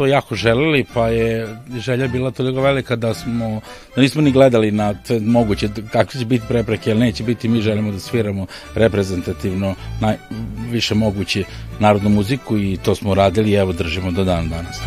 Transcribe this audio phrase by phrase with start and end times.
[0.00, 3.60] to jako želeli, pa je želja bila toliko velika da smo,
[3.96, 7.60] da nismo ni gledali na te moguće, kakve će biti prepreke, ali neće biti, mi
[7.60, 11.44] želimo da sviramo reprezentativno, najviše moguće
[11.78, 14.80] narodnu muziku i to smo radili i evo držimo do dan danas.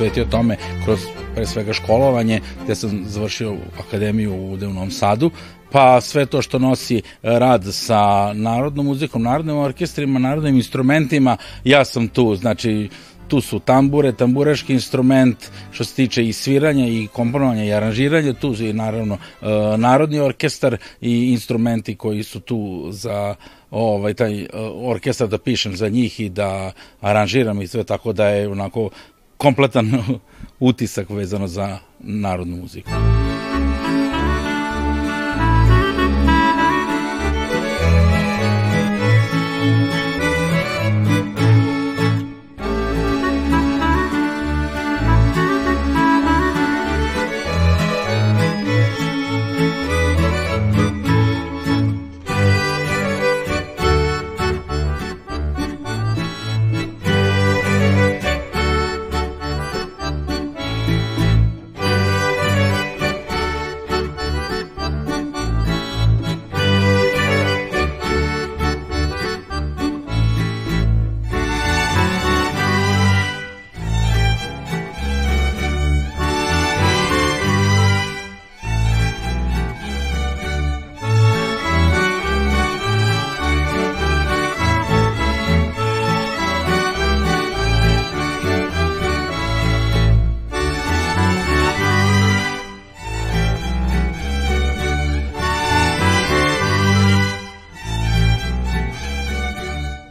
[0.00, 1.00] Posvetio tome kroz
[1.34, 5.30] pre svega školovanje, gde sam završio akademiju u Novom Sadu,
[5.72, 12.08] pa sve to što nosi rad sa narodnom muzikom, narodnim orkestrima, narodnim instrumentima, ja sam
[12.08, 12.88] tu, znači
[13.28, 15.36] tu su tambure, tamburaški instrument
[15.70, 19.46] što se tiče i sviranja i komponovanja i aranžiranja, tu je naravno e,
[19.76, 23.34] narodni orkestar i instrumenti koji su tu za
[23.70, 24.48] ovaj taj e,
[24.82, 28.90] orkestar da pišem za njih i da aranžiram i sve tako da je onako
[29.40, 29.92] kompletan
[30.60, 32.90] utisak vezano za narodnu muziku.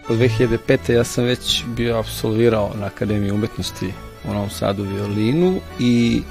[0.09, 0.91] Od 2005.
[0.93, 3.93] ja sam već bio absolvirao na Akademiji umetnosti
[4.29, 6.21] u Novom Sadu violinu i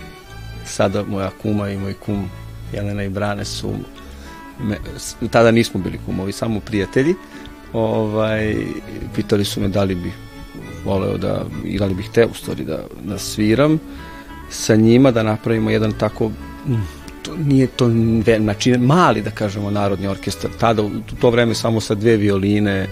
[0.67, 2.31] sada moja kuma i moj kum
[2.73, 3.75] Jelena i Brane su
[4.61, 4.77] me,
[5.31, 7.15] tada nismo bili kumovi, samo prijatelji
[7.73, 8.57] ovaj,
[9.15, 10.13] pitali su me da li bi
[10.85, 13.79] voleo da, i da li bih te u stvari da, da sviram
[14.51, 16.31] sa njima, da napravimo jedan tako
[17.23, 17.91] to nije to
[18.39, 20.91] znači mali da kažemo narodni orkestar tada u
[21.21, 22.87] to vreme samo sa dve violine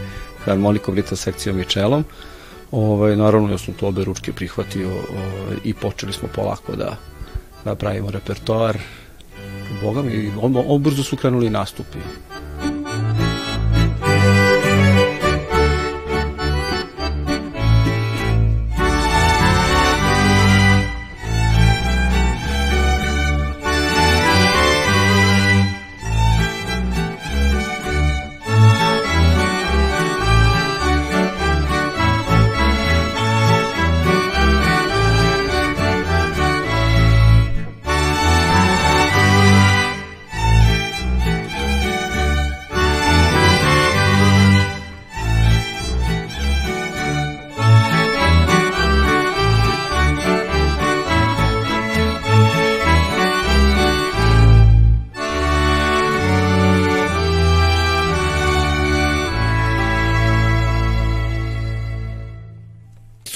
[0.50, 2.04] harmonikom, ritam sekcijom i čelom.
[2.70, 6.96] Ovaj, naravno, ja sam to obe ručke prihvatio ovaj, i počeli smo polako da,
[7.64, 8.78] da pravimo repertoar.
[9.82, 11.98] Boga mi, on, on brzo su krenuli nastupi.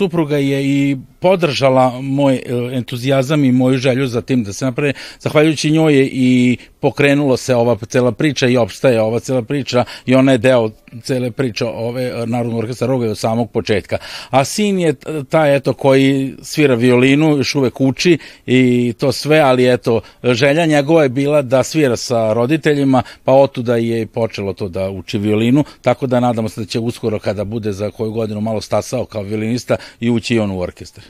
[0.00, 2.40] Supruga je i podržala moj e,
[2.72, 4.92] entuzijazam i moju želju za tim da se napravi.
[5.20, 10.14] Zahvaljujući njoj je i pokrenulo se ova cela priča i opstaje ova cela priča i
[10.14, 10.70] ona je deo
[11.02, 13.98] cele priče ove e, Narodnog orkestra Roga od samog početka.
[14.30, 14.94] A sin je
[15.28, 21.02] taj eto koji svira violinu, još uvek uči i to sve, ali eto želja njegova
[21.02, 26.06] je bila da svira sa roditeljima, pa otuda je počelo to da uči violinu, tako
[26.06, 29.76] da nadamo se da će uskoro kada bude za koju godinu malo stasao kao violinista
[30.00, 31.04] i ući i on u orkestar.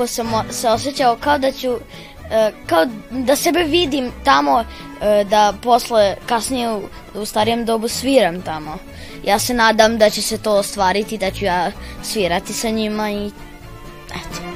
[0.00, 1.76] nekako sam se osjećao kao da ću
[2.30, 4.64] e, kao da sebe vidim tamo
[5.00, 6.82] e, da posle kasnije u,
[7.14, 8.78] u starijem dobu sviram tamo.
[9.24, 13.30] Ja se nadam da će se to ostvariti, da ću ja svirati sa njima i
[14.08, 14.49] eto.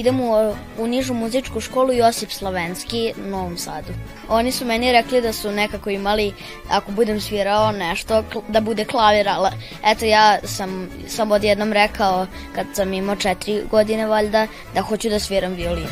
[0.00, 3.92] Idem u, u nižu muzičku školu Josip Slovenski u Novom Sadu.
[4.28, 6.32] Oni su meni rekli da su nekako imali,
[6.70, 9.48] ako budem svirao nešto, da bude klavir, ali
[9.84, 15.18] eto ja sam, sam odjednom rekao, kad sam imao četiri godine valjda, da hoću da
[15.18, 15.88] sviram violinu.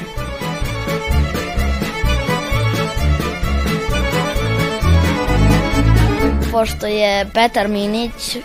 [6.53, 8.41] Pošto je Petar Minić e,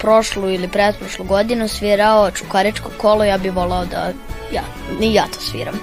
[0.00, 4.12] prošlu ili pretprošlu godinu svirao Čukaričko kolo, ja bih volao da
[4.52, 4.62] ja,
[5.00, 5.74] ni ja to sviram.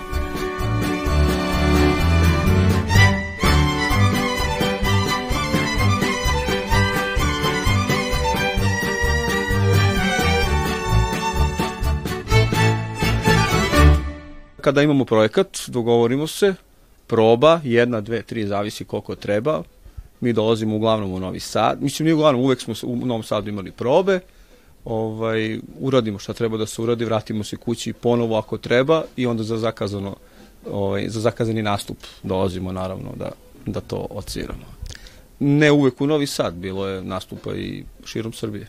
[14.62, 16.54] Kada imamo projekat, dogovorimo se,
[17.08, 19.64] proba, jedna, dve, tri, zavisi koliko treba.
[20.20, 21.82] Mi dolazimo uglavnom u Novi Sad.
[21.82, 24.20] Mislim, nije uglavnom, uvek smo u Novom Sadu imali probe
[24.86, 29.44] ovaj, uradimo šta treba da se uradi, vratimo se kući ponovo ako treba i onda
[29.44, 30.16] za zakazano
[30.72, 33.32] ovaj, za zakazani nastup dolazimo naravno da,
[33.66, 34.66] da to odsviramo.
[35.40, 38.68] Ne uvek u Novi Sad, bilo je nastupa i širom Srbije.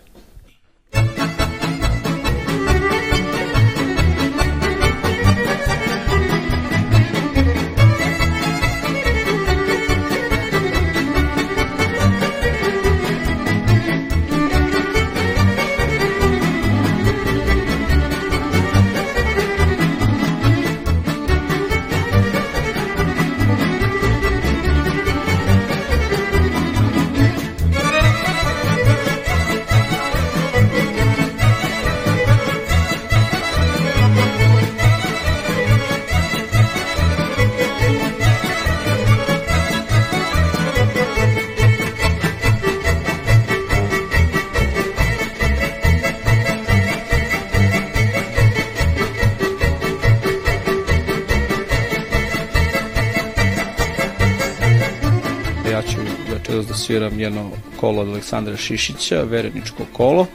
[56.75, 60.27] Sviram jedno kolo od Aleksandra Šišića, vereničko kolo.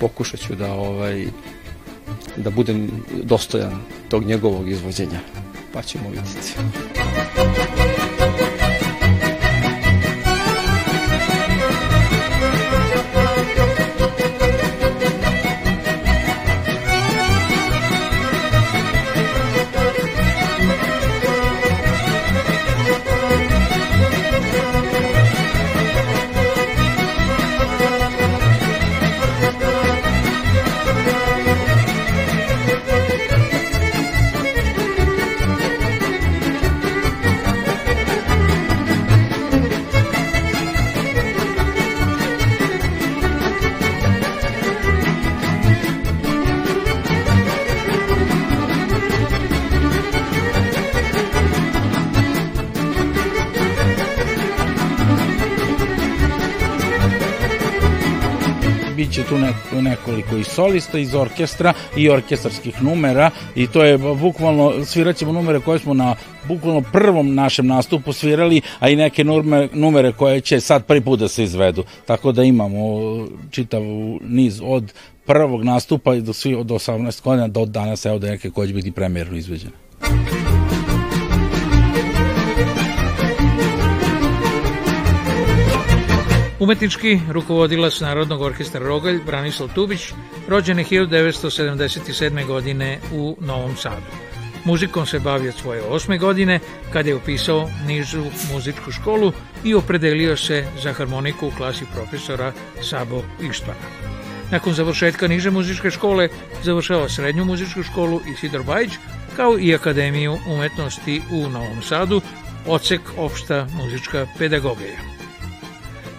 [0.00, 1.26] Pokušat ću da, ovaj,
[2.36, 2.90] da budem
[3.22, 5.20] dostojan tog njegovog izvođenja,
[5.72, 6.54] pa ćemo vidjeti.
[59.20, 65.32] Biće tu nekoliko i solista iz orkestra i orkestarskih numera i to je bukvalno, sviraćemo
[65.32, 66.14] numere koje smo na
[66.48, 71.20] bukvalno prvom našem nastupu svirali, a i neke numere, numere koje će sad prvi put
[71.20, 71.84] da se izvedu.
[72.06, 72.78] Tako da imamo
[73.50, 73.82] čitav
[74.28, 74.92] niz od
[75.26, 78.92] prvog nastupa do svi od 18 godina do danas evo da neke koje će biti
[78.92, 79.72] premjerno izveđene.
[86.60, 90.12] Umetnički rukovodilac Narodnog orkestra Rogalj Branislav Tubić
[90.48, 92.46] rođen je 1977.
[92.46, 94.06] godine u Novom Sadu.
[94.64, 96.60] Muzikom se bavi od svoje osme godine
[96.92, 99.32] kada je upisao nižu muzičku školu
[99.64, 102.52] i opredelio se za harmoniku u klasi profesora
[102.82, 103.80] Sabo Ištvana.
[104.50, 106.28] Nakon završetka niže muzičke škole
[106.62, 108.92] završava srednju muzičku školu Isidor Bajić
[109.36, 112.20] kao i Akademiju umetnosti u Novom Sadu,
[112.66, 115.19] odsek opšta muzička pedagogija.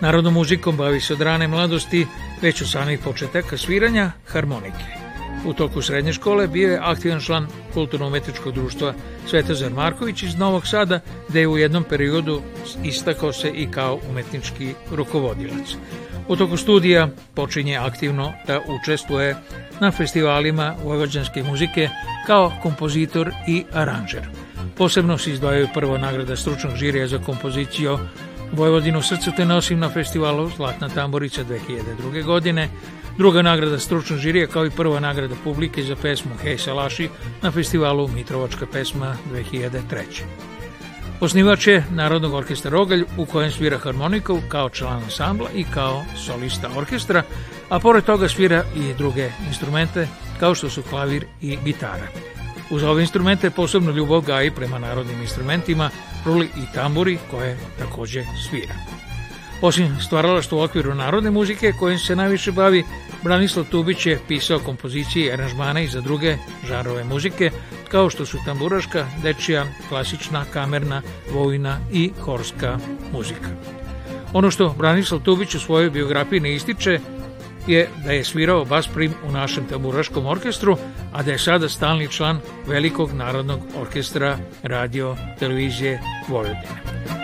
[0.01, 2.07] Narodnom muzikom bavi se od rane mladosti,
[2.41, 5.01] već u samih početaka sviranja harmonike.
[5.45, 8.93] U toku srednje škole bio je aktivan član Kulturno-umetničkog društva
[9.27, 12.41] Svetozar Marković iz Novog Sada, gde je u jednom periodu
[12.83, 15.75] istakao se i kao umetnički rukovodilac.
[16.27, 19.35] U toku studija počinje aktivno da učestvuje
[19.79, 21.89] na festivalima vojvođanske muzike
[22.27, 24.29] kao kompozitor i aranžer.
[24.77, 27.99] Posebno se izdvajaju prvo nagrada stručnog žirija za kompoziciju
[28.53, 32.23] Vojvodinu srcu te nosim na festivalu Zlatna tamborica 2002.
[32.23, 32.69] godine,
[33.17, 37.09] druga nagrada stručnog žirija kao i prva nagrada publike za pesmu Hej Salaši
[37.41, 39.81] na festivalu Mitrovačka pesma 2003.
[41.21, 46.69] Osnivač je Narodnog orkestra Rogalj u kojem svira harmoniku kao član ansambla i kao solista
[46.75, 47.23] orkestra,
[47.69, 50.07] a pored toga svira i druge instrumente
[50.39, 52.07] kao što su klavir i gitara.
[52.71, 55.89] Uz ove instrumente posebno ljubav gaji prema narodnim instrumentima,
[56.25, 58.73] ruli i tamburi koje takođe svira.
[59.61, 62.83] Osim stvaralaštva u okviru narodne muzike kojim se najviše bavi,
[63.23, 66.37] Branislav Tubić je pisao kompozicije i aranžmane i za druge
[66.67, 67.51] žarove muzike,
[67.89, 71.01] kao što su tamburaška, dečija, klasična, kamerna,
[71.33, 72.77] vojna i horska
[73.13, 73.49] muzika.
[74.33, 76.99] Ono što Branislav Tubić u svojoj biografiji ne ističe
[77.67, 80.77] je da je svirao bas prim u našem tamburaškom orkestru,
[81.13, 87.20] a da je sada stalni član Velikog narodnog orkestra radio televizije Vojvodine.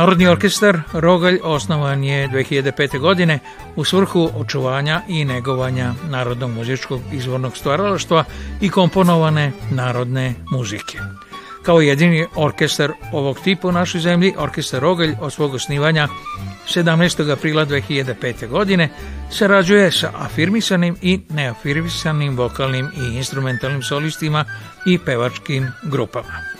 [0.00, 2.98] Narodni orkestar Rogalj osnovan je 2005.
[2.98, 3.38] godine
[3.76, 8.24] u svrhu očuvanja i negovanja narodnog muzičkog izvornog stvaralaštva
[8.60, 10.98] i komponovane narodne muzike.
[11.62, 16.08] Kao jedini orkestar ovog tipa u našoj zemlji, orkestar Rogalj od svog osnivanja
[16.68, 17.32] 17.
[17.32, 18.48] aprila 2005.
[18.48, 18.88] godine
[19.30, 24.44] sarađuje sa afirmisanim i neafirmisanim vokalnim i instrumentalnim solistima
[24.86, 26.59] i pevačkim grupama.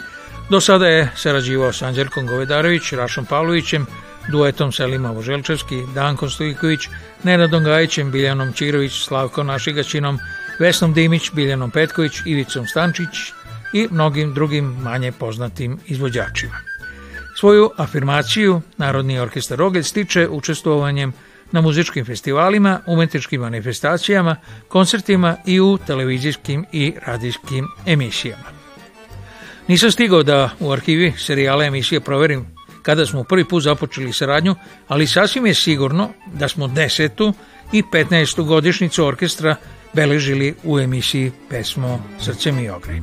[0.51, 3.87] Do sada je sarađivao sa Anđelkom Govedarović, Rašom Pavlovićem,
[4.29, 6.81] duetom Selima Voželčevski, Dankom Stojiković,
[7.23, 10.19] Nenadom Gajićem, Biljanom Čirović, Slavkom Našigaćinom,
[10.59, 13.09] Vesnom Dimić, Biljanom Petković, Ivicom Stančić
[13.73, 16.57] i mnogim drugim manje poznatim izvođačima.
[17.37, 21.13] Svoju afirmaciju Narodni orkestar Rogelj stiče učestvovanjem
[21.53, 24.37] na muzičkim festivalima, umetničkim manifestacijama,
[24.69, 28.60] koncertima i u televizijskim i radijskim emisijama.
[29.71, 32.47] Nisam stigao da u arhivi serijala emisije proverim
[32.83, 34.55] kada smo prvi put započeli saradnju,
[34.89, 37.35] ali sasvim je sigurno da smo desetu
[37.73, 38.43] i 15.
[38.45, 39.57] godišnicu orkestra
[39.93, 43.01] beležili u emisiji Pesmo Srce mi ogrej.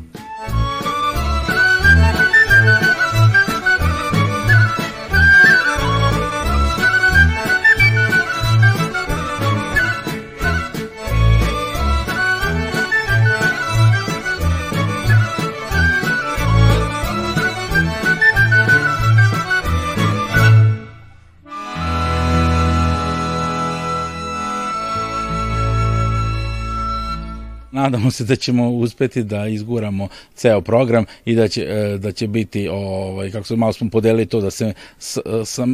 [27.90, 32.28] Nadamo se da ćemo uspeti da izguramo ceo program i da će, e, da će
[32.28, 34.74] biti, ovaj, kako se malo smo podelili to, da se,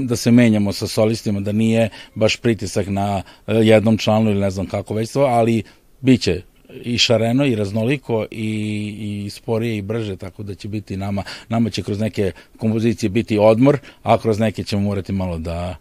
[0.06, 4.50] da se menjamo sa solistima, da nije baš pritisak na e, jednom članu ili ne
[4.50, 5.64] znam kako već to, ali
[6.02, 6.42] bit će
[6.84, 11.70] i šareno i raznoliko i, i sporije i brže, tako da će biti nama, nama
[11.70, 15.76] će kroz neke kompozicije biti odmor, a kroz neke ćemo morati malo da...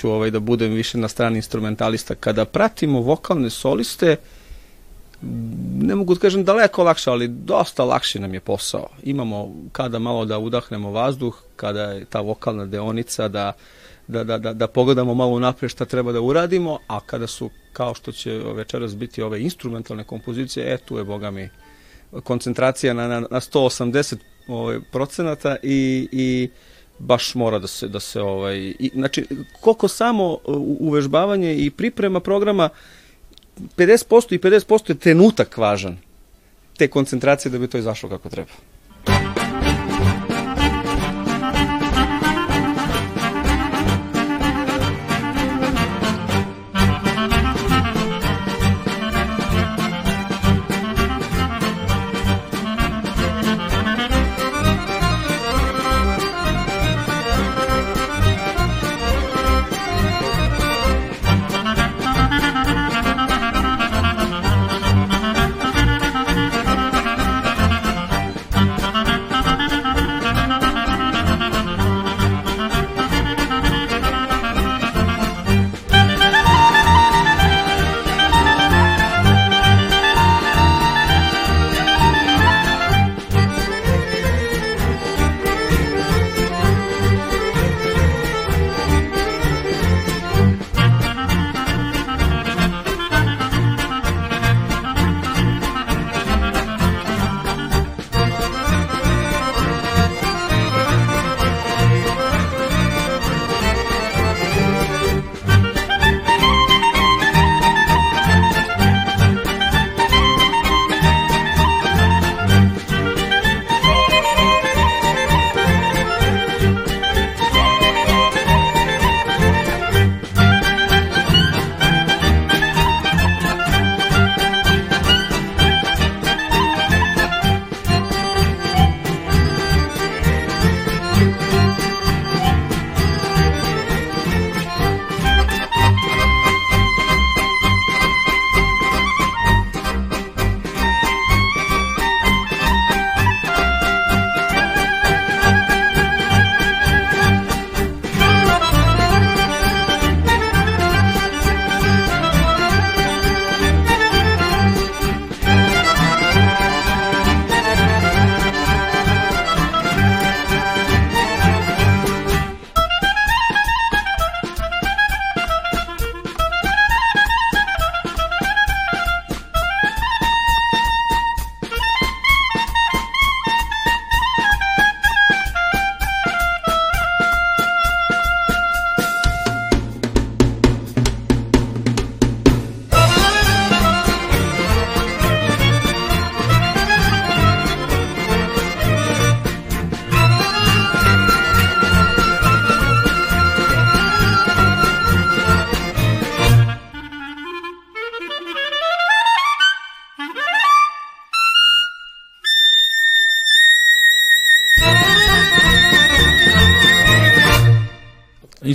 [0.00, 2.14] ću ovaj, da budem više na strani instrumentalista.
[2.14, 4.16] Kada pratimo vokalne soliste,
[5.80, 8.88] ne mogu da kažem daleko lakše, ali dosta lakše nam je posao.
[9.02, 13.52] Imamo kada malo da udahnemo vazduh, kada je ta vokalna deonica, da,
[14.08, 17.94] da, da, da, da pogledamo malo napred šta treba da uradimo, a kada su, kao
[17.94, 21.48] što će večeras biti ove instrumentalne kompozicije, e, tu je, boga mi,
[22.24, 24.16] koncentracija na, na, na 180
[24.48, 26.50] ovaj, procenata i, i
[27.00, 29.26] baš mora da se, da se ovaj, i, znači,
[29.60, 30.38] koliko samo
[30.80, 32.68] uvežbavanje i priprema programa,
[33.76, 35.98] 50% i 50% je trenutak važan
[36.76, 38.50] te koncentracije da bi to izašlo kako treba.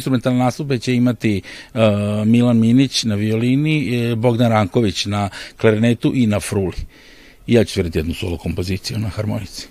[0.05, 1.41] Instrumentalne nastupe će imati
[1.73, 1.81] uh,
[2.25, 6.77] Milan Minić na violini, uh, Bogdan Ranković na klarinetu i na fruli.
[7.47, 9.67] I ja ću svirati jednu solo kompoziciju na harmonici.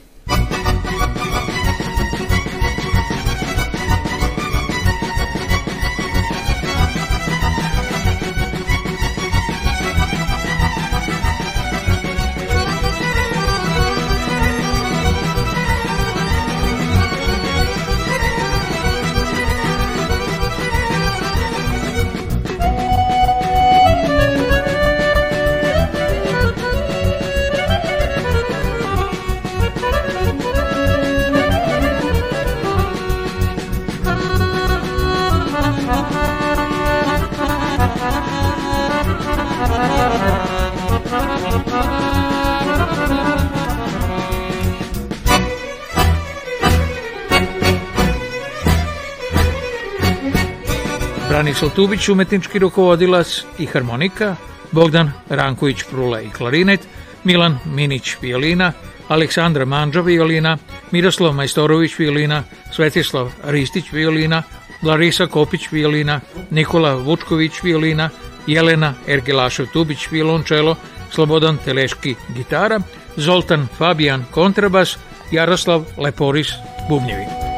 [51.35, 54.37] Branislav Tubić, umetnički rukovodilac i harmonika,
[54.72, 56.81] Bogdan Ranković Prula i klarinet,
[57.24, 58.72] Milan Minić violina,
[59.09, 60.59] Aleksandra Manđa violina,
[60.90, 64.42] Miroslav Majstorović violina, Svetislav Ristić violina,
[64.83, 68.11] Larisa Kopić violina, Nikola Vučković violina,
[68.46, 70.77] Jelena Ergelašev Tubić violončelo,
[71.14, 72.81] Slobodan Teleški gitara,
[73.16, 74.98] Zoltan Fabijan kontrabas,
[75.33, 76.55] Jaroslav Leporis
[76.88, 77.53] bubnjevi.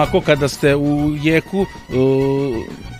[0.00, 1.66] Onako kada ste u jeku uh,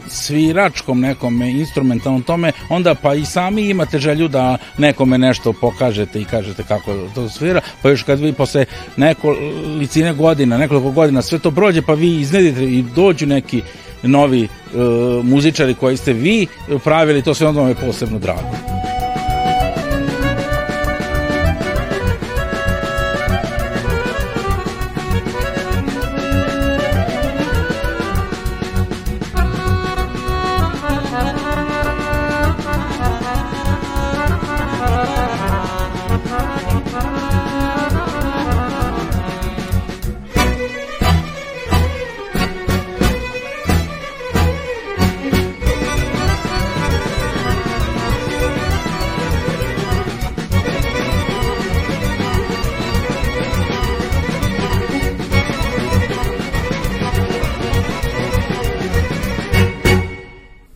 [0.08, 6.24] sviračkom nekom instrumentalnom tome, onda pa i sami imate želju da nekome nešto pokažete i
[6.24, 8.64] kažete kako to svira, pa još kad vi posle
[8.96, 13.62] nekolicine godina, nekoliko godina sve to prođe, pa vi iznedite i dođu neki
[14.02, 14.80] novi uh,
[15.24, 16.46] muzičari koji ste vi
[16.84, 18.69] pravili, to sve onda vam je posebno drago.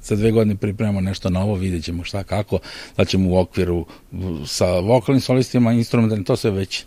[0.04, 2.58] Za dve godine pripremamo nešto novo, vidjet ćemo šta kako,
[2.96, 3.86] da ćemo u okviru
[4.46, 6.84] sa vokalnim solistima, instrumentalnim, to sve već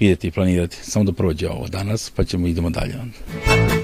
[0.00, 3.79] vidjeti i planirati, samo da prođe ovo danas, pa ćemo idemo dalje onda.